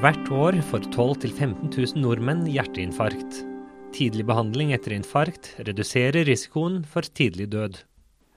[0.00, 3.42] Hvert år får 12 000-15 000 nordmenn hjerteinfarkt.
[3.92, 7.76] Tidlig behandling etter infarkt reduserer risikoen for tidlig død.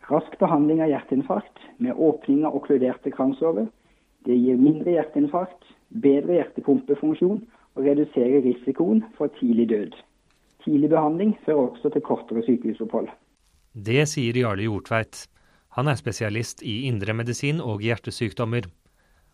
[0.10, 3.70] Rask behandling av hjerteinfarkt med åpning av okkluderte kransårer
[4.28, 5.64] det gir mindre hjerteinfarkt,
[6.04, 9.98] bedre hjertepumpefunksjon og reduserer risikoen for tidlig død.
[10.68, 13.08] Tidlig behandling fører også til kortere sykehusopphold.
[13.72, 15.30] Det sier Jarle Jortveit.
[15.80, 18.68] Han er spesialist i indremedisin og hjertesykdommer.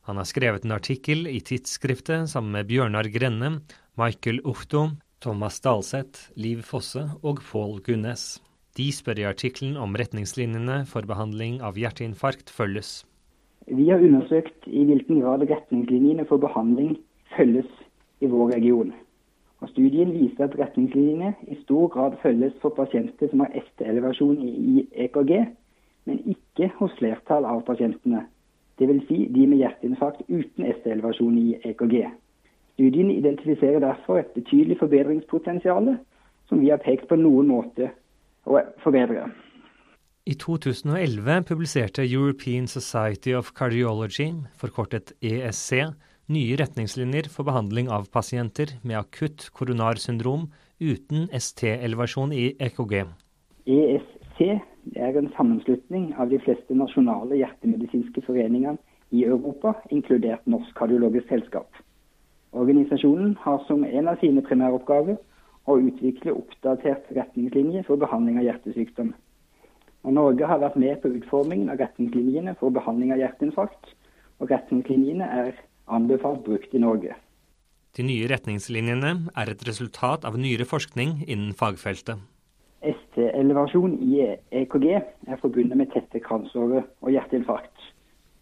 [0.08, 3.60] Han har skrevet en artikkel i tidsskriftet sammen med Bjørnar Grenne,
[4.00, 4.90] Michael Uchto,
[5.20, 8.40] Thomas Dalseth, Liv Fosse og Pål Gunnes.
[8.78, 13.04] De spør i artikkelen om retningslinjene for behandling av hjerteinfarkt følges.
[13.68, 16.96] Vi har undersøkt i hvilken grad retningslinjene for behandling
[17.36, 17.68] følges
[18.24, 18.94] i vår region.
[19.60, 24.86] Og Studien viser at retningslinjene i stor grad følges for pasienter som har ST-elevasjon i
[25.06, 25.34] EKG,
[26.08, 28.24] men ikke hos flertall av pasientene.
[28.80, 29.04] Dvs.
[29.08, 31.96] Si de med hjerteinfarkt uten ST-elevasjon i EKG.
[32.74, 35.98] Studien identifiserer derfor et betydelig forbedringspotensial
[36.48, 37.92] som vi har pekt på noen måte
[38.48, 39.28] å forbedre.
[40.30, 44.30] I 2011 publiserte European Society of Cardiology,
[44.62, 45.90] forkortet ESC,
[46.30, 50.48] nye retningslinjer for behandling av pasienter med akutt koronarsyndrom
[50.80, 52.94] uten ST-elevasjon i EKG.
[53.66, 54.40] ESC
[54.96, 58.78] er en sammenslutning av de fleste nasjonale hjertemedisinske foreningene
[59.12, 61.70] i Europa, inkludert Norsk kardiologisk selskap.
[62.52, 65.18] Organisasjonen har som en av sine primæroppgaver
[65.70, 69.14] å utvikle oppdatert retningslinje for behandling av hjertesykdom.
[70.08, 73.94] Og Norge har vært med på utformingen av retningslinjene for behandling av hjerteinfarkt,
[74.40, 75.58] og retningslinjene er
[75.92, 77.18] anbefalt brukt i Norge.
[77.98, 82.22] De nye retningslinjene er et resultat av nyere forskning innen fagfeltet.
[83.40, 84.86] ST-elevasjon i EKG
[85.28, 87.86] er forbundet med tette kransårer og hjerteinfarkt.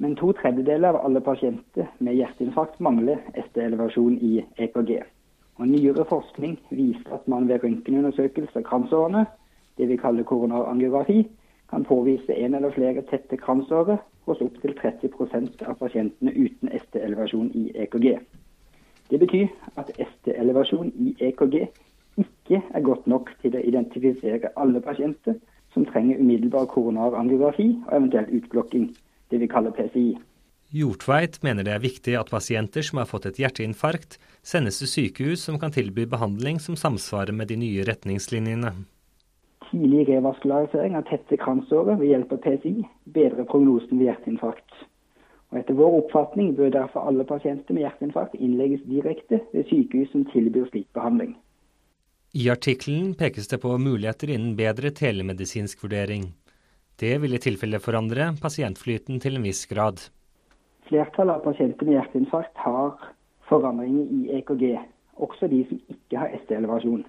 [0.02, 4.96] Men to tredjedeler av alle pasienter med hjerteinfarkt mangler ST-elevasjon i EKG.
[5.62, 9.26] Og Nyere forskning viser at man ved røntgenundersøkelse av kransårene,
[9.78, 11.28] det vi kaller koronarangiografi,
[11.70, 17.70] kan påvise en eller flere tette kransårer hos opptil 30% av pasientene uten ST-elevasjon i
[17.86, 18.16] EKG.
[19.12, 21.68] Det betyr at ST-elevasjon i EKG
[23.10, 25.38] nok til å identifisere alle pasienter
[25.74, 28.90] som trenger umiddelbar koronarangiografi og eventuelt utblokking,
[29.32, 30.10] det vi kaller PCI.
[30.76, 35.46] Hjortveit mener det er viktig at pasienter som har fått et hjerteinfarkt, sendes til sykehus
[35.48, 38.74] som kan tilby behandling som samsvarer med de nye retningslinjene.
[39.70, 42.76] Tidlig revaskularisering av tette kransårer ved hjelp av PCI
[43.16, 44.84] bedrer prognosen ved hjerteinfarkt.
[45.52, 50.28] Og etter vår oppfatning bør derfor alle pasienter med hjerteinfarkt innlegges direkte ved sykehus som
[50.34, 51.38] tilbyr slik behandling.
[52.34, 56.34] I artikkelen pekes det på muligheter innen bedre telemedisinsk vurdering.
[57.00, 60.02] Det vil i tilfelle forandre pasientflyten til en viss grad.
[60.90, 62.96] Flertallet av pasienter med hjerteinfarkt har
[63.48, 64.66] forandringer i EKG,
[65.24, 67.06] også de som ikke har ST-elevasjon.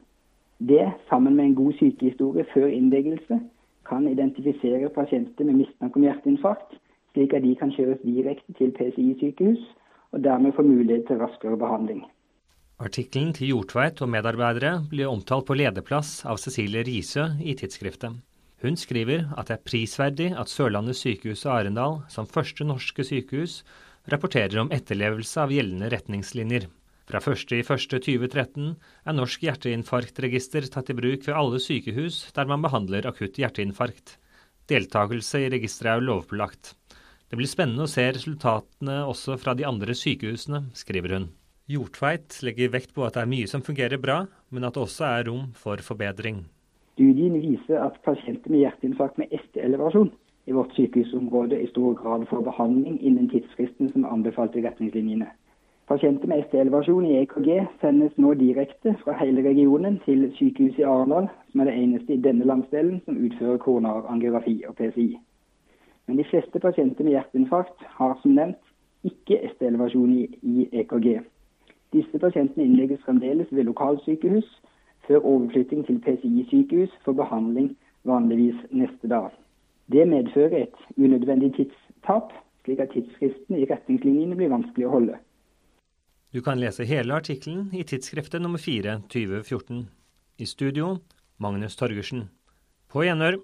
[0.58, 3.40] Det, sammen med en god sykehistorie før innleggelse,
[3.88, 6.78] kan identifisere pasienter med mistanke om hjerteinfarkt,
[7.14, 9.66] slik at de kan kjøres direkte til PCI-sykehus,
[10.12, 12.04] og dermed få mulighet til raskere behandling.
[12.78, 18.21] Artikkelen til Jortveit og medarbeidere blir omtalt på lederplass av Cecilie Risø i tidsskriftet.
[18.62, 23.65] Hun skriver at det er prisverdig at Sørlandet sykehus og Arendal, som første norske sykehus,
[24.11, 26.69] rapporterer om etterlevelse av gjeldende retningslinjer.
[27.09, 28.71] Fra 1.1.2013
[29.09, 34.19] er Norsk hjerteinfarktregister tatt i bruk ved alle sykehus der man behandler akutt hjerteinfarkt.
[34.71, 36.77] Deltakelse i registeret er lovpålagt.
[37.27, 41.31] Det blir spennende å se resultatene også fra de andre sykehusene, skriver hun.
[41.68, 45.04] Hjortveit legger vekt på at det er mye som fungerer bra, men at det også
[45.04, 46.46] er rom for forbedring.
[46.96, 50.08] Studien viser at pasienter med hjerteinfarkt med ST-elevasjon
[50.48, 55.28] i vårt sykehusområde i stor grad får behandling innen tidsfristen som er anbefalt i retningslinjene.
[55.92, 57.52] Pasienter med ST-elevasjon i EKG
[57.84, 62.22] sendes nå direkte fra hele regionen til sykehuset i Arendal, som er det eneste i
[62.24, 65.10] denne landsdelen som utfører koronarangiografi og PCI.
[66.09, 68.62] Men de fleste pasienter med hjerteinfarkt har som nevnt
[69.04, 71.18] ikke ST-elevasjon i, EKG.
[71.92, 74.48] Disse pasientene innlegges fremdeles ved lokalsykehus
[75.06, 77.72] før overflytting til PCI-sykehus for behandling
[78.04, 79.30] vanligvis neste dag.
[79.92, 82.32] Det medfører et unødvendig tidstap,
[82.64, 85.16] slik at tidsfristen i retningslinjene blir vanskelig å holde.
[86.34, 89.86] Du kan lese hele artikkelen i tidsskriftet nummer 4 2014.
[90.38, 90.98] I studio
[91.40, 92.28] Magnus Torgersen.
[92.92, 93.40] På gjenhør.